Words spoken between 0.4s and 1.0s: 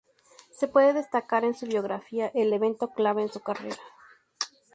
Se puede